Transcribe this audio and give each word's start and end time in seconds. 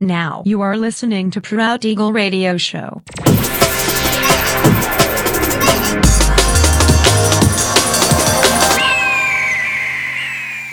Now 0.00 0.42
you 0.44 0.60
are 0.60 0.76
listening 0.76 1.30
to 1.30 1.40
Proud 1.40 1.84
Eagle 1.84 2.12
Radio 2.12 2.58
Show. 2.58 3.02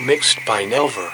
Mixed 0.05 0.39
by 0.45 0.65
Nelver. 0.65 1.09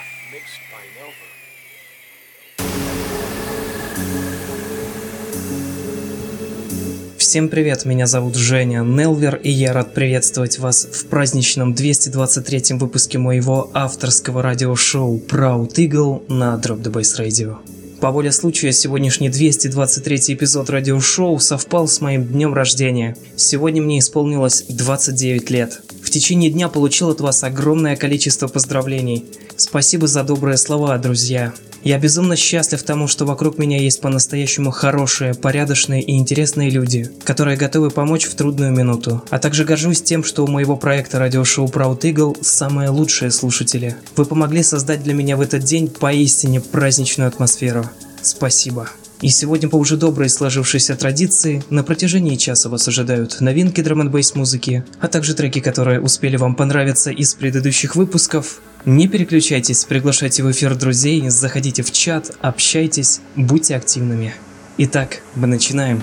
Всем 7.20 7.50
привет, 7.50 7.86
меня 7.86 8.08
зовут 8.08 8.36
Женя 8.36 8.80
Нелвер, 8.80 9.36
и 9.36 9.52
я 9.52 9.72
рад 9.72 9.94
приветствовать 9.94 10.58
вас 10.58 10.84
в 10.84 11.10
праздничном 11.10 11.76
223 11.76 12.78
выпуске 12.78 13.20
моего 13.20 13.70
авторского 13.76 14.42
радиошоу 14.42 15.20
Proud 15.20 15.76
Eagle 15.76 16.24
на 16.28 16.56
Drop 16.56 16.82
the 16.82 16.92
Bass 16.92 17.20
Radio. 17.20 17.60
По 18.02 18.12
воле 18.12 18.32
случая, 18.32 18.72
сегодняшний 18.72 19.28
223 19.28 20.34
эпизод 20.36 20.70
радиошоу 20.70 21.38
совпал 21.40 21.86
с 21.86 22.00
моим 22.00 22.26
днем 22.26 22.54
рождения. 22.54 23.18
Сегодня 23.36 23.82
мне 23.82 24.00
исполнилось 24.00 24.64
29 24.70 25.50
лет. 25.50 25.82
В 26.02 26.10
течение 26.10 26.50
дня 26.50 26.70
получил 26.70 27.10
от 27.10 27.20
вас 27.20 27.44
огромное 27.44 27.98
количество 27.98 28.48
поздравлений. 28.48 29.26
Спасибо 29.58 30.08
за 30.08 30.24
добрые 30.24 30.56
слова, 30.56 30.98
друзья. 30.98 31.54
Я 31.84 31.98
безумно 31.98 32.36
счастлив 32.36 32.84
тому, 32.84 33.08
что 33.08 33.26
вокруг 33.26 33.58
меня 33.58 33.78
есть 33.78 34.02
по-настоящему 34.02 34.72
хорошие, 34.72 35.34
порядочные 35.34 36.02
и 36.02 36.18
интересные 36.18 36.70
люди, 36.70 37.10
которые 37.24 37.58
готовы 37.58 37.90
помочь 37.90 38.26
в 38.26 38.36
трудную 38.36 38.72
минуту. 38.72 39.24
А 39.30 39.40
также 39.40 39.64
горжусь 39.64 40.02
тем, 40.02 40.24
что 40.24 40.44
у 40.44 40.48
моего 40.48 40.76
проекта 40.76 41.20
радиошоу 41.20 41.68
Proud 41.68 42.02
Eagle 42.02 42.38
самые 42.44 42.90
лучшие 42.90 43.32
слушатели. 43.32 43.96
Вы 44.16 44.26
помогли 44.26 44.64
создать 44.64 45.04
для 45.04 45.14
меня 45.14 45.38
в 45.38 45.42
этот 45.42 45.64
день 45.64 45.88
поистине 45.88 46.62
праздничную 46.62 47.28
атмосферу. 47.28 47.90
Спасибо. 48.22 48.90
И 49.22 49.28
сегодня 49.28 49.68
по 49.68 49.76
уже 49.76 49.98
доброй 49.98 50.30
сложившейся 50.30 50.96
традиции 50.96 51.62
на 51.70 51.84
протяжении 51.84 52.36
часа 52.36 52.70
вас 52.70 52.88
ожидают 52.88 53.42
новинки 53.42 53.82
драм 53.82 54.02
н 54.02 54.24
музыки, 54.36 54.86
а 55.02 55.10
также 55.10 55.34
треки, 55.34 55.60
которые 55.60 56.00
успели 56.00 56.38
вам 56.38 56.56
понравиться 56.56 57.12
из 57.12 57.34
предыдущих 57.34 57.98
выпусков. 57.98 58.62
Не 58.86 59.10
переключайтесь, 59.10 59.84
приглашайте 59.84 60.42
в 60.44 60.52
эфир 60.52 60.74
друзей, 60.76 61.28
заходите 61.30 61.84
в 61.84 61.92
чат, 61.92 62.32
общайтесь, 62.40 63.20
будьте 63.36 63.76
активными. 63.76 64.34
Итак, 64.78 65.22
мы 65.36 65.48
начинаем. 65.48 66.02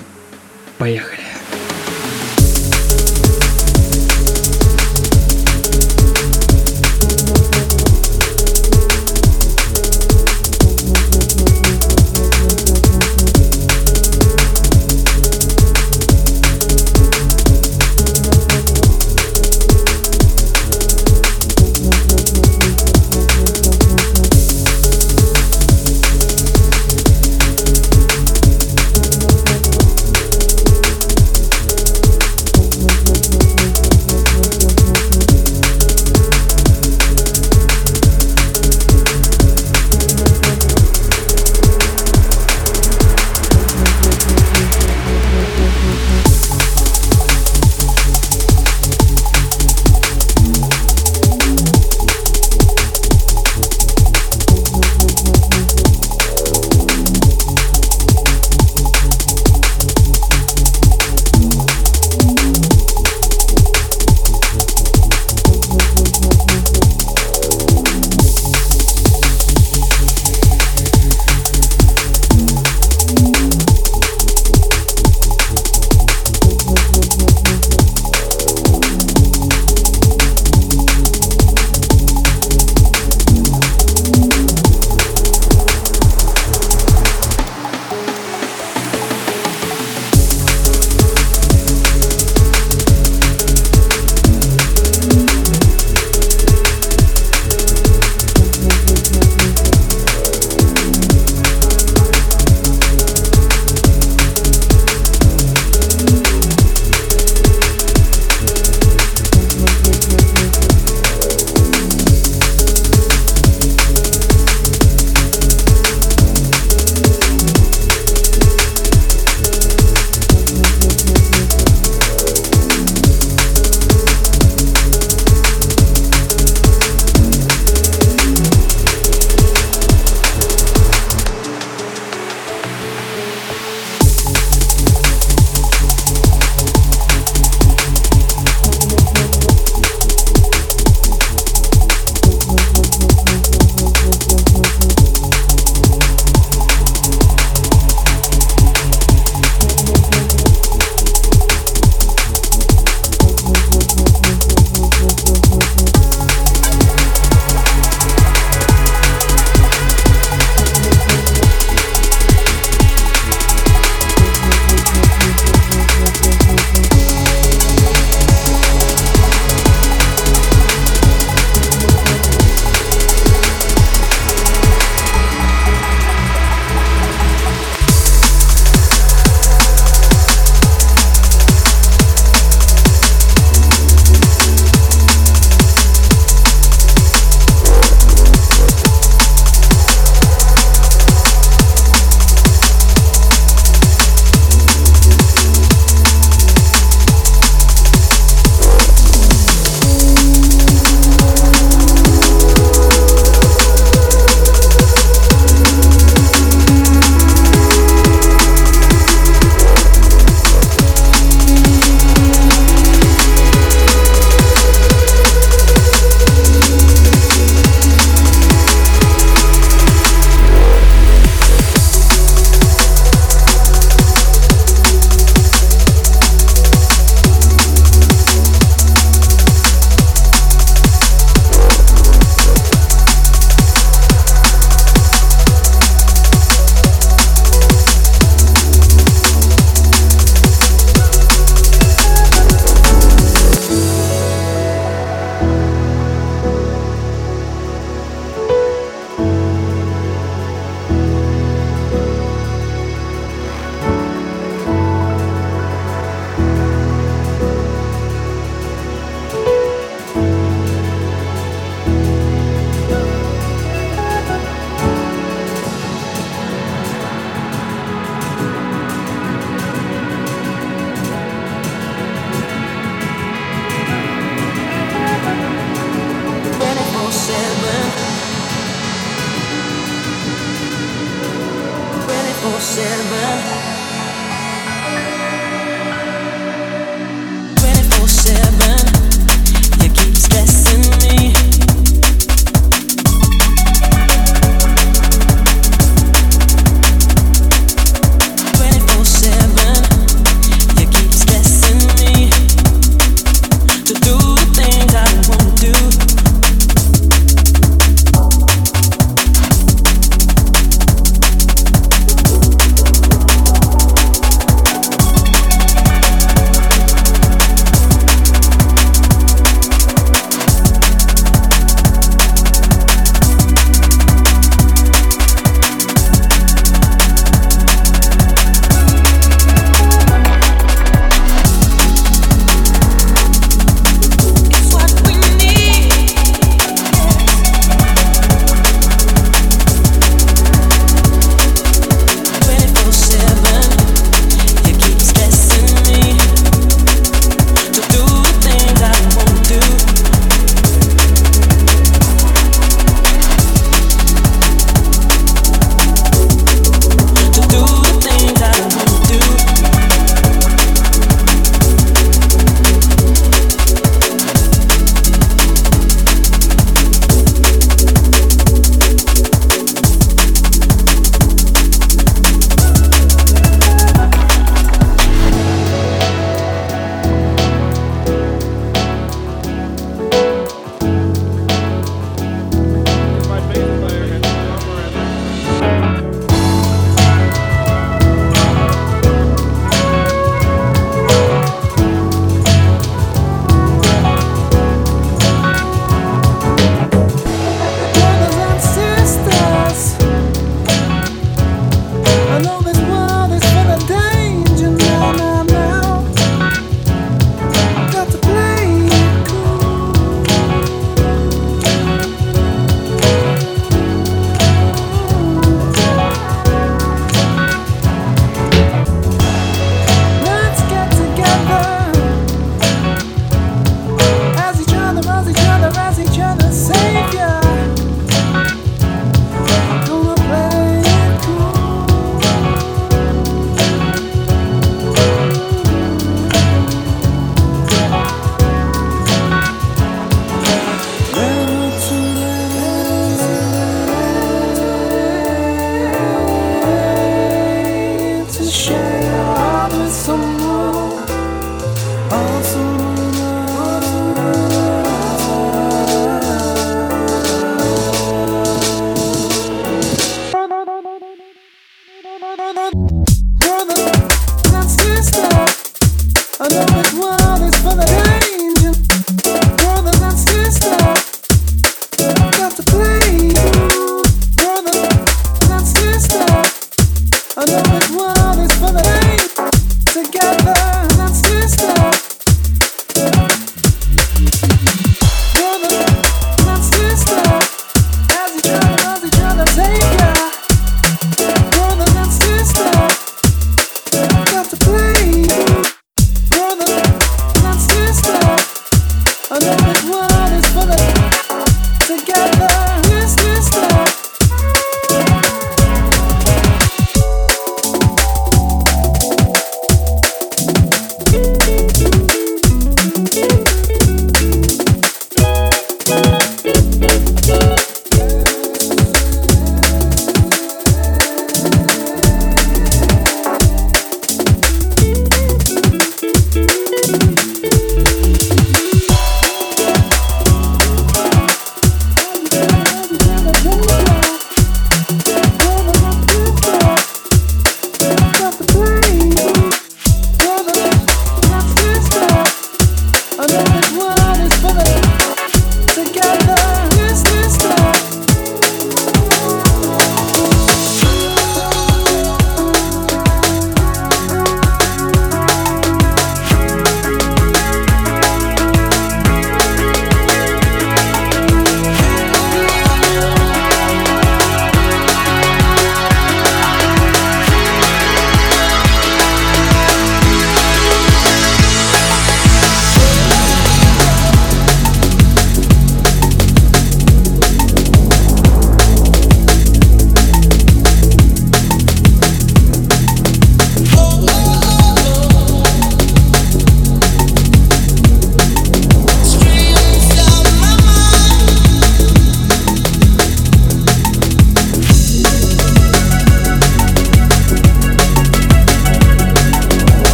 Поехали. 0.77 1.21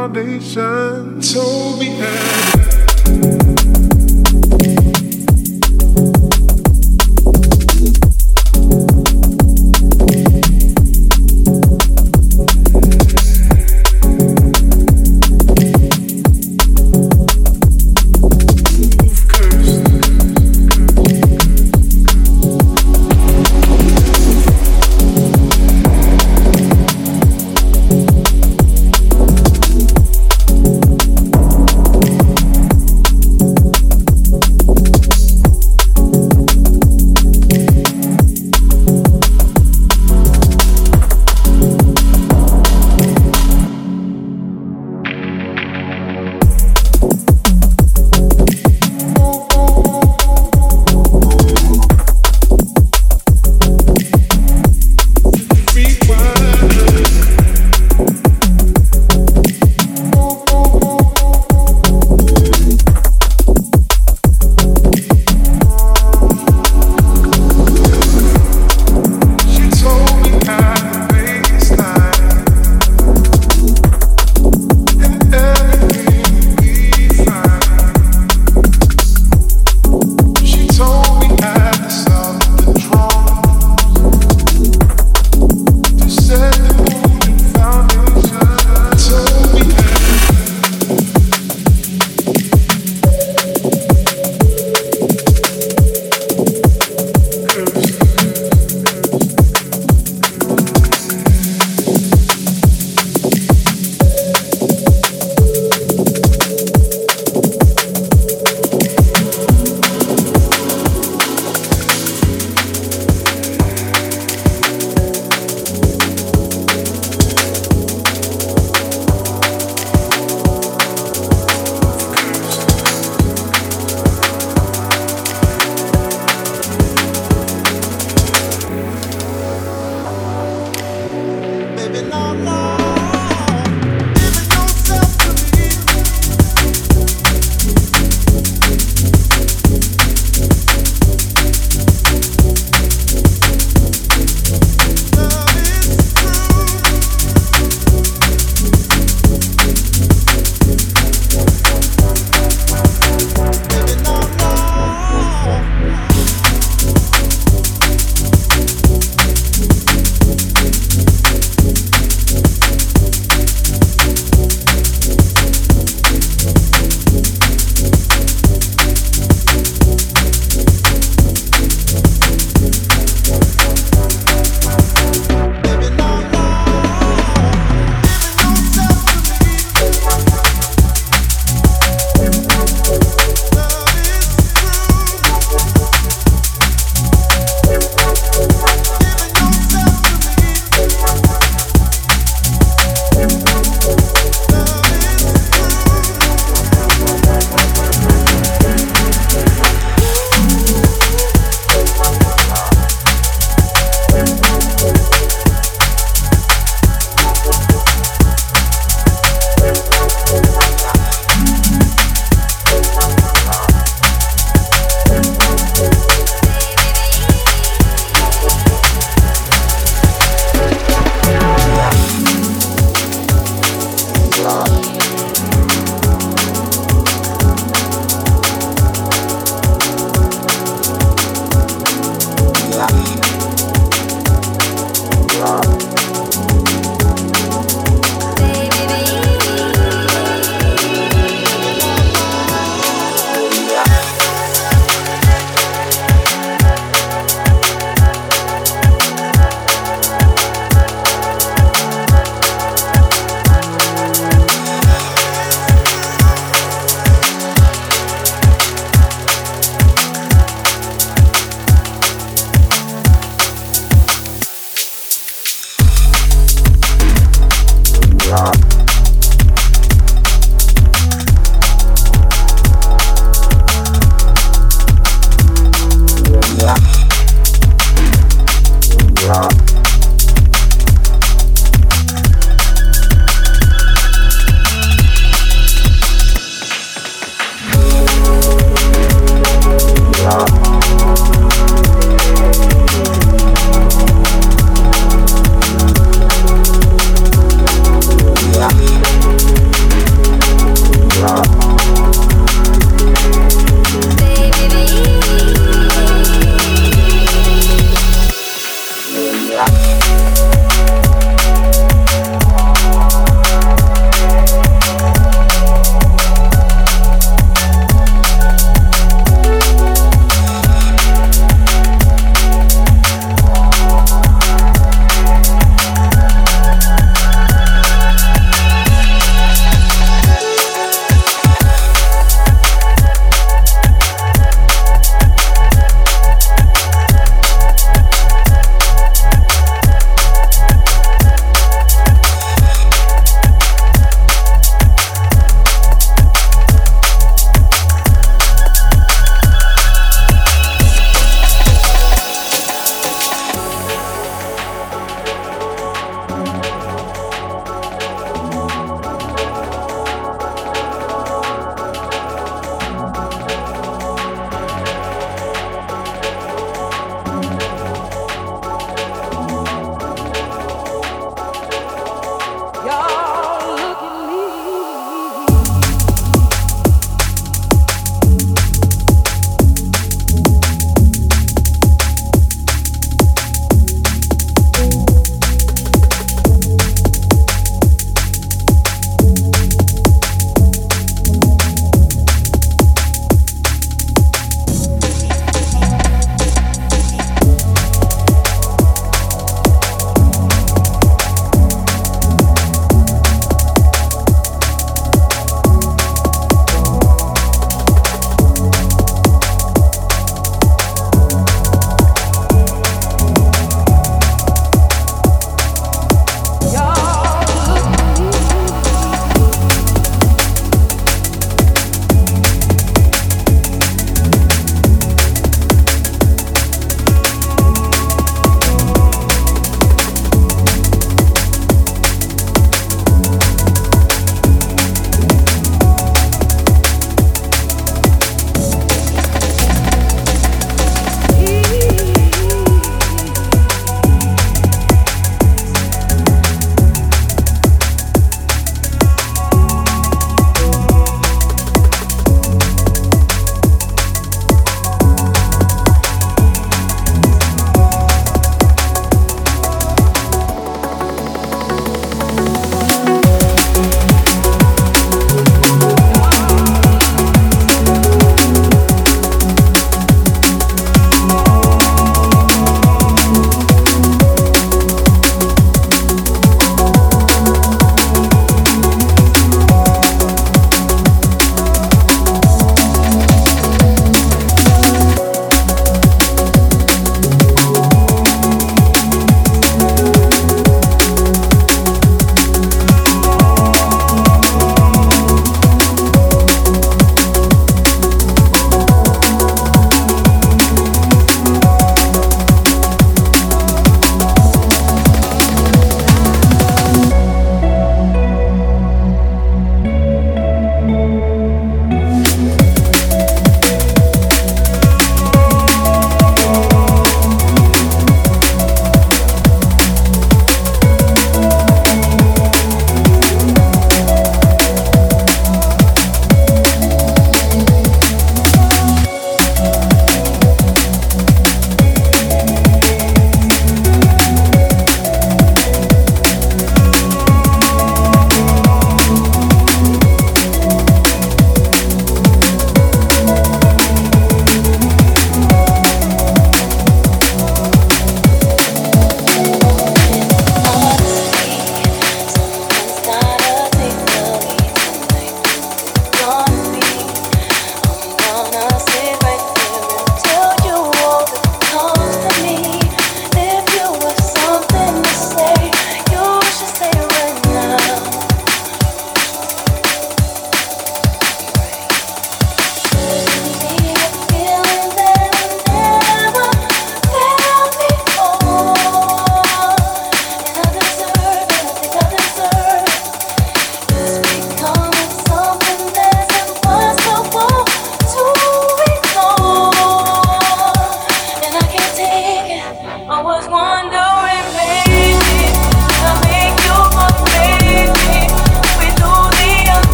foundation. 0.00 1.20
So 1.20 1.78
be. 1.78 2.19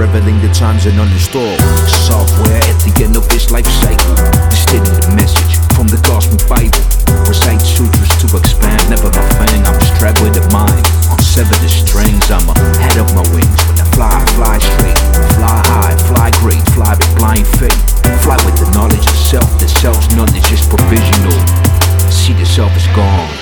Reveling 0.00 0.40
the 0.40 0.48
times 0.56 0.86
and 0.86 0.96
uninstalled. 0.96 1.60
Software 2.08 2.56
at 2.56 2.78
the 2.80 2.92
end 3.04 3.20
of 3.20 3.28
this 3.28 3.52
life 3.52 3.68
cycle. 3.84 4.16
Distilling 4.48 4.96
the 4.96 5.12
message 5.12 5.60
from 5.76 5.92
the 5.92 6.00
cosmic 6.08 6.40
Bible. 6.48 6.80
Recite 7.28 7.60
sutras 7.60 8.08
to 8.24 8.26
expand, 8.32 8.80
never 8.88 9.12
my 9.12 9.26
fang. 9.36 9.60
I'm 9.68 9.76
strapped 9.92 10.24
with 10.24 10.32
the 10.32 10.44
mind. 10.48 10.80
On 11.12 11.20
sever 11.20 11.52
the 11.60 11.68
strings, 11.68 12.32
I'm 12.32 12.48
ahead 12.48 12.96
of 12.96 13.12
my 13.12 13.24
wings. 13.36 13.60
When 13.68 13.76
I 13.76 13.86
fly, 13.92 14.16
fly 14.40 14.56
straight. 14.56 15.00
Fly 15.36 15.60
high, 15.68 15.96
fly 16.08 16.32
great, 16.40 16.64
fly 16.72 16.96
with 16.96 17.12
blind 17.20 17.44
faith. 17.60 17.76
Fly 18.24 18.40
with 18.48 18.56
the 18.56 18.72
knowledge 18.72 19.04
of 19.04 19.16
self, 19.20 19.48
the 19.60 19.68
self's 19.68 20.08
knowledge 20.16 20.48
is 20.48 20.64
provisional. 20.64 21.36
See 22.08 22.32
the 22.32 22.48
self 22.48 22.72
is 22.72 22.88
gone. 22.96 23.39